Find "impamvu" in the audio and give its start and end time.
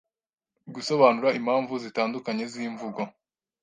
1.39-1.73